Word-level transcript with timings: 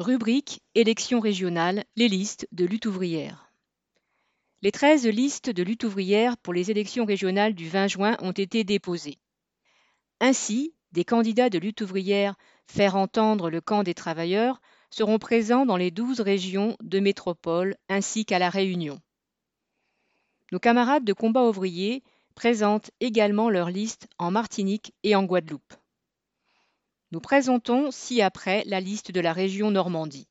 Rubrique 0.00 0.60
Élections 0.74 1.20
régionales, 1.20 1.84
les 1.94 2.08
listes 2.08 2.48
de 2.50 2.64
lutte 2.64 2.86
ouvrière. 2.86 3.52
Les 4.60 4.72
13 4.72 5.06
listes 5.06 5.50
de 5.50 5.62
lutte 5.62 5.84
ouvrière 5.84 6.36
pour 6.36 6.52
les 6.52 6.72
élections 6.72 7.04
régionales 7.04 7.54
du 7.54 7.68
20 7.68 7.86
juin 7.86 8.16
ont 8.18 8.32
été 8.32 8.64
déposées. 8.64 9.18
Ainsi, 10.18 10.74
des 10.90 11.04
candidats 11.04 11.48
de 11.48 11.58
lutte 11.58 11.82
ouvrière 11.82 12.34
Faire 12.66 12.96
entendre 12.96 13.50
le 13.50 13.60
camp 13.60 13.84
des 13.84 13.94
travailleurs 13.94 14.60
seront 14.90 15.20
présents 15.20 15.64
dans 15.64 15.76
les 15.76 15.92
12 15.92 16.20
régions 16.22 16.76
de 16.82 16.98
métropole 16.98 17.76
ainsi 17.88 18.24
qu'à 18.24 18.40
La 18.40 18.50
Réunion. 18.50 18.98
Nos 20.50 20.58
camarades 20.58 21.04
de 21.04 21.12
combat 21.12 21.44
ouvrier 21.44 22.02
présentent 22.34 22.90
également 22.98 23.48
leur 23.48 23.70
liste 23.70 24.08
en 24.18 24.32
Martinique 24.32 24.92
et 25.04 25.14
en 25.14 25.22
Guadeloupe. 25.22 25.74
Nous 27.14 27.20
présentons 27.20 27.92
ci-après 27.92 28.64
la 28.66 28.80
liste 28.80 29.12
de 29.12 29.20
la 29.20 29.32
région 29.32 29.70
Normandie. 29.70 30.26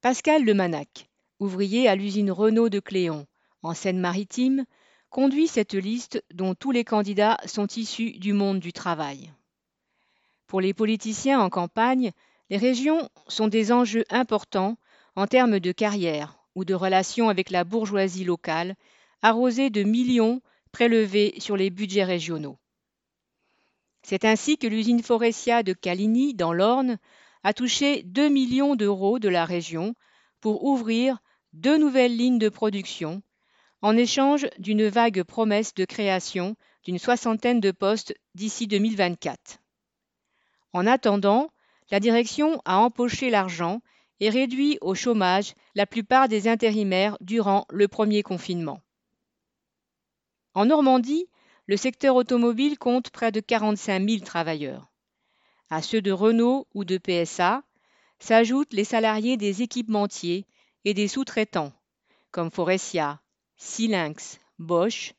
Pascal 0.00 0.44
Lemanac, 0.44 1.10
ouvrier 1.40 1.88
à 1.88 1.96
l'usine 1.96 2.30
Renault 2.30 2.68
de 2.68 2.78
Cléon, 2.78 3.26
en 3.62 3.74
Seine-Maritime, 3.74 4.64
conduit 5.10 5.48
cette 5.48 5.74
liste 5.74 6.22
dont 6.32 6.54
tous 6.54 6.70
les 6.70 6.84
candidats 6.84 7.38
sont 7.46 7.66
issus 7.66 8.12
du 8.12 8.32
monde 8.32 8.60
du 8.60 8.72
travail. 8.72 9.32
Pour 10.46 10.60
les 10.60 10.72
politiciens 10.72 11.40
en 11.40 11.50
campagne, 11.50 12.12
les 12.48 12.58
régions 12.58 13.08
sont 13.26 13.48
des 13.48 13.72
enjeux 13.72 14.04
importants 14.08 14.76
en 15.16 15.26
termes 15.26 15.58
de 15.58 15.72
carrière 15.72 16.38
ou 16.54 16.64
de 16.64 16.74
relations 16.74 17.28
avec 17.28 17.50
la 17.50 17.64
bourgeoisie 17.64 18.22
locale, 18.22 18.76
arrosée 19.20 19.68
de 19.68 19.82
millions 19.82 20.42
prélevés 20.70 21.34
sur 21.38 21.56
les 21.56 21.70
budgets 21.70 22.04
régionaux. 22.04 22.56
C'est 24.04 24.26
ainsi 24.26 24.58
que 24.58 24.66
l'usine 24.66 25.02
Forestia 25.02 25.62
de 25.62 25.72
Caligny, 25.72 26.34
dans 26.34 26.52
l'Orne, 26.52 26.98
a 27.42 27.54
touché 27.54 28.02
2 28.02 28.28
millions 28.28 28.76
d'euros 28.76 29.18
de 29.18 29.30
la 29.30 29.46
région 29.46 29.94
pour 30.42 30.64
ouvrir 30.64 31.18
deux 31.54 31.78
nouvelles 31.78 32.14
lignes 32.14 32.38
de 32.38 32.50
production, 32.50 33.22
en 33.80 33.96
échange 33.96 34.46
d'une 34.58 34.86
vague 34.88 35.22
promesse 35.22 35.72
de 35.72 35.86
création 35.86 36.54
d'une 36.84 36.98
soixantaine 36.98 37.60
de 37.60 37.70
postes 37.70 38.14
d'ici 38.34 38.66
2024. 38.66 39.58
En 40.74 40.86
attendant, 40.86 41.48
la 41.90 41.98
direction 41.98 42.60
a 42.66 42.76
empoché 42.76 43.30
l'argent 43.30 43.80
et 44.20 44.28
réduit 44.28 44.76
au 44.82 44.94
chômage 44.94 45.54
la 45.74 45.86
plupart 45.86 46.28
des 46.28 46.46
intérimaires 46.46 47.16
durant 47.22 47.64
le 47.70 47.88
premier 47.88 48.22
confinement. 48.22 48.82
En 50.52 50.66
Normandie, 50.66 51.26
le 51.66 51.76
secteur 51.76 52.16
automobile 52.16 52.78
compte 52.78 53.10
près 53.10 53.32
de 53.32 53.40
45 53.40 54.08
000 54.08 54.24
travailleurs. 54.24 54.92
À 55.70 55.80
ceux 55.80 56.02
de 56.02 56.12
Renault 56.12 56.66
ou 56.74 56.84
de 56.84 56.98
PSA 56.98 57.62
s'ajoutent 58.18 58.72
les 58.72 58.84
salariés 58.84 59.36
des 59.36 59.62
équipementiers 59.62 60.46
et 60.84 60.94
des 60.94 61.08
sous-traitants, 61.08 61.72
comme 62.30 62.50
Forestia, 62.50 63.20
Silinx, 63.56 64.38
Bosch, 64.58 65.14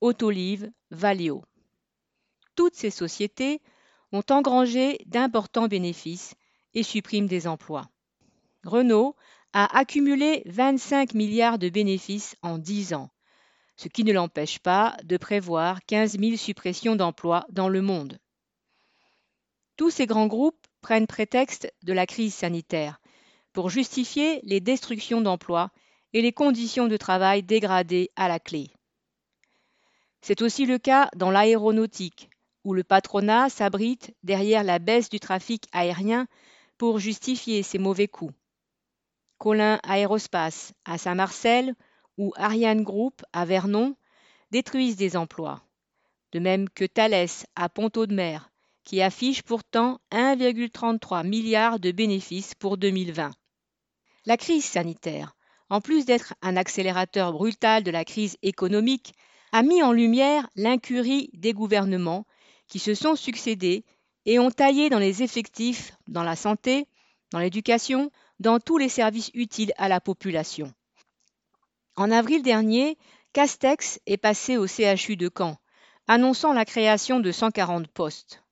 Autolive, 0.00 0.70
Valeo. 0.90 1.42
Toutes 2.54 2.74
ces 2.74 2.90
sociétés 2.90 3.62
ont 4.12 4.24
engrangé 4.30 4.98
d'importants 5.06 5.68
bénéfices 5.68 6.34
et 6.74 6.82
suppriment 6.82 7.26
des 7.26 7.46
emplois. 7.46 7.88
Renault 8.64 9.16
a 9.52 9.78
accumulé 9.78 10.42
25 10.46 11.14
milliards 11.14 11.58
de 11.58 11.70
bénéfices 11.70 12.36
en 12.42 12.58
10 12.58 12.94
ans, 12.94 13.10
ce 13.76 13.88
qui 13.88 14.04
ne 14.04 14.12
l'empêche 14.12 14.58
pas 14.58 14.96
de 15.04 15.16
prévoir 15.16 15.84
15 15.86 16.18
000 16.18 16.36
suppressions 16.36 16.96
d'emplois 16.96 17.46
dans 17.50 17.68
le 17.68 17.82
monde. 17.82 18.18
Tous 19.76 19.90
ces 19.90 20.06
grands 20.06 20.26
groupes 20.26 20.66
prennent 20.80 21.06
prétexte 21.06 21.72
de 21.82 21.92
la 21.92 22.06
crise 22.06 22.34
sanitaire 22.34 23.00
pour 23.52 23.70
justifier 23.70 24.40
les 24.42 24.60
destructions 24.60 25.20
d'emplois 25.20 25.70
et 26.12 26.22
les 26.22 26.32
conditions 26.32 26.88
de 26.88 26.96
travail 26.96 27.42
dégradées 27.42 28.10
à 28.16 28.28
la 28.28 28.38
clé. 28.38 28.70
C'est 30.22 30.42
aussi 30.42 30.66
le 30.66 30.78
cas 30.78 31.08
dans 31.14 31.30
l'aéronautique, 31.30 32.30
où 32.64 32.74
le 32.74 32.84
patronat 32.84 33.48
s'abrite 33.48 34.14
derrière 34.22 34.64
la 34.64 34.78
baisse 34.78 35.08
du 35.08 35.20
trafic 35.20 35.66
aérien 35.72 36.26
pour 36.78 36.98
justifier 36.98 37.62
ses 37.62 37.78
mauvais 37.78 38.08
coups. 38.08 38.34
Colin 39.38 39.78
Aérospace 39.82 40.72
à 40.84 40.98
Saint-Marcel 40.98 41.74
ou 42.18 42.32
Ariane 42.36 42.82
Group 42.82 43.22
à 43.32 43.44
Vernon 43.44 43.96
détruisent 44.50 44.96
des 44.96 45.16
emplois, 45.16 45.62
de 46.32 46.38
même 46.38 46.68
que 46.68 46.84
Thales 46.84 47.28
à 47.54 47.68
Ponto 47.68 48.06
de 48.06 48.14
Mer, 48.14 48.50
qui 48.84 49.02
affiche 49.02 49.42
pourtant 49.42 49.98
1,33 50.12 51.26
milliard 51.26 51.80
de 51.80 51.90
bénéfices 51.90 52.54
pour 52.54 52.76
2020. 52.78 53.32
La 54.24 54.36
crise 54.36 54.64
sanitaire, 54.64 55.36
en 55.70 55.80
plus 55.80 56.04
d'être 56.04 56.34
un 56.42 56.56
accélérateur 56.56 57.32
brutal 57.32 57.82
de 57.82 57.90
la 57.90 58.04
crise 58.04 58.36
économique, 58.42 59.14
a 59.52 59.62
mis 59.62 59.82
en 59.82 59.92
lumière 59.92 60.48
l'incurie 60.54 61.30
des 61.32 61.52
gouvernements 61.52 62.26
qui 62.68 62.78
se 62.78 62.94
sont 62.94 63.16
succédés 63.16 63.84
et 64.24 64.38
ont 64.38 64.50
taillé 64.50 64.90
dans 64.90 64.98
les 64.98 65.22
effectifs 65.22 65.92
dans 66.08 66.22
la 66.22 66.36
santé, 66.36 66.86
dans 67.32 67.38
l'éducation, 67.38 68.10
dans 68.40 68.60
tous 68.60 68.78
les 68.78 68.88
services 68.88 69.30
utiles 69.34 69.72
à 69.76 69.88
la 69.88 70.00
population. 70.00 70.72
En 71.96 72.10
avril 72.10 72.42
dernier, 72.42 72.98
Castex 73.32 74.00
est 74.06 74.18
passé 74.18 74.58
au 74.58 74.66
CHU 74.66 75.16
de 75.16 75.30
Caen, 75.34 75.56
annonçant 76.06 76.52
la 76.52 76.66
création 76.66 77.20
de 77.20 77.32
140 77.32 77.88
postes. 77.88 78.44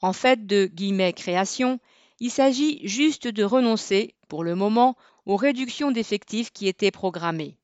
En 0.00 0.12
fait 0.12 0.44
de 0.44 0.66
guillemets 0.66 1.12
création, 1.12 1.78
il 2.18 2.32
s'agit 2.32 2.80
juste 2.86 3.28
de 3.28 3.44
renoncer, 3.44 4.16
pour 4.28 4.42
le 4.42 4.56
moment, 4.56 4.96
aux 5.24 5.36
réductions 5.36 5.92
d'effectifs 5.92 6.50
qui 6.50 6.66
étaient 6.66 6.90
programmées. 6.90 7.56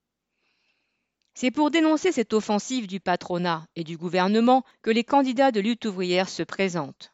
C'est 1.34 1.50
pour 1.50 1.72
dénoncer 1.72 2.12
cette 2.12 2.32
offensive 2.32 2.86
du 2.86 3.00
patronat 3.00 3.66
et 3.74 3.82
du 3.82 3.96
gouvernement 3.96 4.64
que 4.82 4.90
les 4.90 5.04
candidats 5.04 5.50
de 5.50 5.60
lutte 5.60 5.86
ouvrière 5.86 6.28
se 6.28 6.44
présentent. 6.44 7.12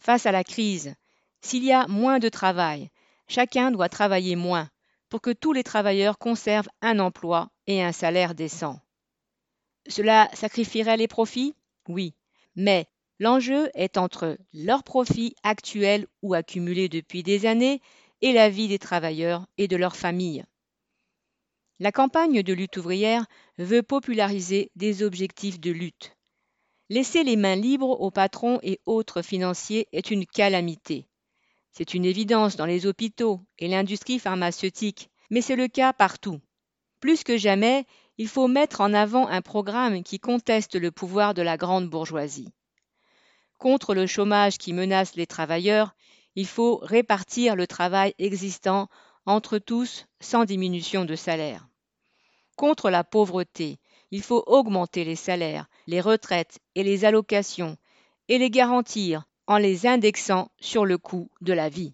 Face 0.00 0.26
à 0.26 0.32
la 0.32 0.44
crise, 0.44 0.94
s'il 1.40 1.64
y 1.64 1.72
a 1.72 1.88
moins 1.88 2.20
de 2.20 2.28
travail, 2.28 2.90
chacun 3.26 3.72
doit 3.72 3.88
travailler 3.88 4.36
moins 4.36 4.68
pour 5.10 5.20
que 5.20 5.30
tous 5.30 5.52
les 5.52 5.64
travailleurs 5.64 6.18
conservent 6.18 6.70
un 6.80 6.98
emploi 6.98 7.50
et 7.66 7.82
un 7.82 7.92
salaire 7.92 8.34
décent. 8.34 8.80
Cela 9.88 10.30
sacrifierait 10.32 10.96
les 10.96 11.08
profits? 11.08 11.54
Oui, 11.88 12.14
mais 12.54 12.86
l'enjeu 13.18 13.68
est 13.74 13.98
entre 13.98 14.38
leurs 14.54 14.84
profits 14.84 15.34
actuels 15.42 16.06
ou 16.22 16.32
accumulés 16.34 16.88
depuis 16.88 17.22
des 17.22 17.44
années 17.44 17.82
et 18.22 18.32
la 18.32 18.48
vie 18.48 18.68
des 18.68 18.78
travailleurs 18.78 19.46
et 19.58 19.68
de 19.68 19.76
leurs 19.76 19.96
familles. 19.96 20.44
La 21.80 21.92
campagne 21.92 22.42
de 22.42 22.52
lutte 22.52 22.76
ouvrière 22.76 23.26
veut 23.58 23.82
populariser 23.82 24.70
des 24.76 25.02
objectifs 25.02 25.58
de 25.58 25.70
lutte. 25.70 26.16
Laisser 26.90 27.24
les 27.24 27.36
mains 27.36 27.56
libres 27.56 28.00
aux 28.00 28.10
patrons 28.10 28.58
et 28.62 28.80
autres 28.84 29.22
financiers 29.22 29.88
est 29.92 30.10
une 30.10 30.26
calamité. 30.26 31.06
C'est 31.72 31.94
une 31.94 32.04
évidence 32.04 32.56
dans 32.56 32.66
les 32.66 32.86
hôpitaux 32.86 33.40
et 33.58 33.68
l'industrie 33.68 34.18
pharmaceutique, 34.18 35.10
mais 35.30 35.40
c'est 35.40 35.56
le 35.56 35.68
cas 35.68 35.92
partout. 35.92 36.40
Plus 37.00 37.24
que 37.24 37.36
jamais, 37.38 37.86
il 38.18 38.28
faut 38.28 38.48
mettre 38.48 38.80
en 38.80 38.92
avant 38.92 39.26
un 39.28 39.40
programme 39.40 40.02
qui 40.02 40.18
conteste 40.18 40.74
le 40.74 40.90
pouvoir 40.90 41.32
de 41.32 41.42
la 41.42 41.56
grande 41.56 41.88
bourgeoisie. 41.88 42.52
Contre 43.56 43.94
le 43.94 44.06
chômage 44.06 44.58
qui 44.58 44.72
menace 44.72 45.14
les 45.16 45.26
travailleurs, 45.26 45.94
il 46.34 46.46
faut 46.46 46.76
répartir 46.82 47.56
le 47.56 47.66
travail 47.66 48.14
existant 48.18 48.88
entre 49.26 49.58
tous 49.58 50.06
sans 50.20 50.44
diminution 50.44 51.04
de 51.04 51.14
salaire. 51.14 51.68
Contre 52.56 52.90
la 52.90 53.04
pauvreté, 53.04 53.78
il 54.10 54.22
faut 54.22 54.42
augmenter 54.46 55.04
les 55.04 55.16
salaires, 55.16 55.66
les 55.86 56.00
retraites 56.00 56.58
et 56.74 56.82
les 56.82 57.04
allocations 57.04 57.76
et 58.28 58.38
les 58.38 58.50
garantir 58.50 59.24
en 59.50 59.58
les 59.58 59.84
indexant 59.84 60.48
sur 60.60 60.86
le 60.86 60.96
coût 60.96 61.28
de 61.40 61.52
la 61.52 61.68
vie. 61.68 61.92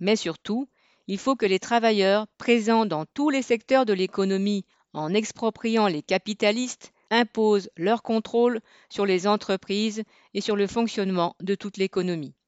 Mais 0.00 0.16
surtout, 0.16 0.68
il 1.06 1.16
faut 1.16 1.36
que 1.36 1.46
les 1.46 1.60
travailleurs 1.60 2.26
présents 2.38 2.86
dans 2.86 3.04
tous 3.06 3.30
les 3.30 3.42
secteurs 3.42 3.86
de 3.86 3.92
l'économie 3.92 4.64
en 4.92 5.14
expropriant 5.14 5.86
les 5.86 6.02
capitalistes 6.02 6.92
imposent 7.12 7.70
leur 7.76 8.02
contrôle 8.02 8.60
sur 8.88 9.06
les 9.06 9.28
entreprises 9.28 10.02
et 10.34 10.40
sur 10.40 10.56
le 10.56 10.66
fonctionnement 10.66 11.36
de 11.40 11.54
toute 11.54 11.76
l'économie. 11.76 12.34